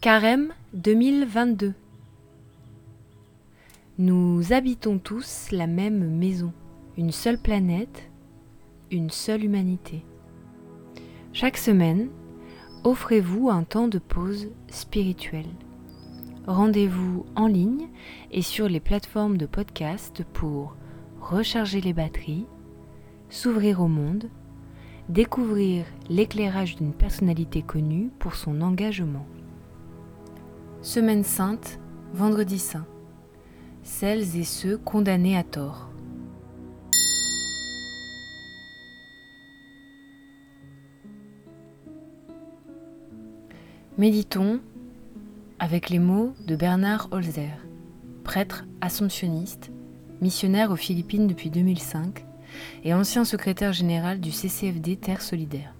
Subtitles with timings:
[0.00, 1.74] Carême 2022
[3.98, 6.54] Nous habitons tous la même maison,
[6.96, 8.10] une seule planète,
[8.90, 10.02] une seule humanité.
[11.34, 12.08] Chaque semaine,
[12.82, 15.50] offrez-vous un temps de pause spirituelle.
[16.46, 17.88] Rendez-vous en ligne
[18.30, 20.76] et sur les plateformes de podcast pour
[21.20, 22.46] recharger les batteries,
[23.28, 24.30] s'ouvrir au monde,
[25.10, 29.26] découvrir l'éclairage d'une personnalité connue pour son engagement.
[30.82, 31.78] Semaine sainte,
[32.14, 32.86] vendredi saint.
[33.82, 35.90] Celles et ceux condamnés à tort.
[43.98, 44.60] Méditons
[45.58, 47.58] avec les mots de Bernard Holzer,
[48.24, 49.70] prêtre assomptionniste,
[50.22, 52.24] missionnaire aux Philippines depuis 2005
[52.84, 55.74] et ancien secrétaire général du CCFD Terre Solidaire.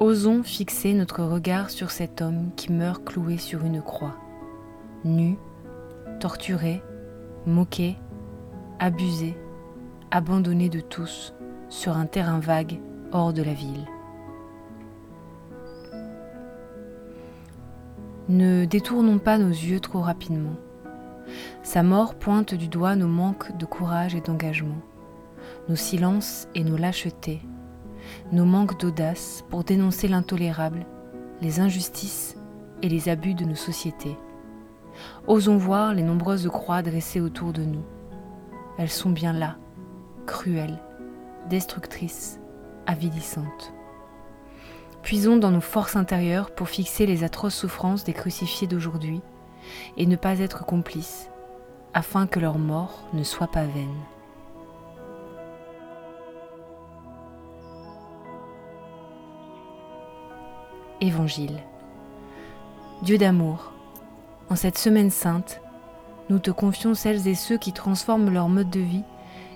[0.00, 4.16] Osons fixer notre regard sur cet homme qui meurt cloué sur une croix,
[5.04, 5.36] nu,
[6.20, 6.82] torturé,
[7.44, 7.98] moqué,
[8.78, 9.36] abusé,
[10.10, 11.34] abandonné de tous
[11.68, 12.80] sur un terrain vague
[13.12, 13.86] hors de la ville.
[18.30, 20.56] Ne détournons pas nos yeux trop rapidement.
[21.62, 24.80] Sa mort pointe du doigt nos manques de courage et d'engagement,
[25.68, 27.42] nos silences et nos lâchetés,
[28.32, 30.86] nos manques d'audace pour dénoncer l'intolérable,
[31.40, 32.36] les injustices
[32.82, 34.16] et les abus de nos sociétés.
[35.26, 37.84] Osons voir les nombreuses croix dressées autour de nous.
[38.78, 39.56] Elles sont bien là,
[40.26, 40.80] cruelles,
[41.48, 42.40] destructrices,
[42.86, 43.72] avilissantes.
[45.02, 49.22] Puisons dans nos forces intérieures pour fixer les atroces souffrances des crucifiés d'aujourd'hui
[49.96, 51.30] et ne pas être complices,
[51.94, 53.88] afin que leur mort ne soit pas vaine.
[61.00, 61.60] Évangile.
[63.02, 63.72] Dieu d'amour,
[64.50, 65.62] en cette semaine sainte,
[66.28, 69.04] nous te confions celles et ceux qui transforment leur mode de vie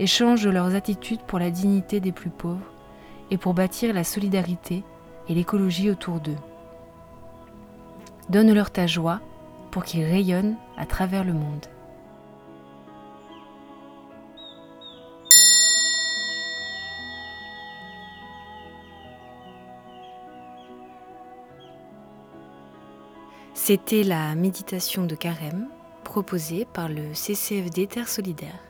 [0.00, 2.72] et changent leurs attitudes pour la dignité des plus pauvres
[3.30, 4.82] et pour bâtir la solidarité
[5.28, 6.36] et l'écologie autour d'eux.
[8.30, 9.20] Donne-leur ta joie
[9.70, 11.66] pour qu'ils rayonnent à travers le monde.
[23.54, 25.68] C'était la méditation de carême
[26.04, 28.67] proposée par le CCFD Terre Solidaire.